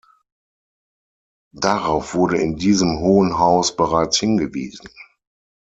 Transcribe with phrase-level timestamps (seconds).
[1.53, 4.89] Darauf wurde in diesem Hohen Haus bereits hingewiesen.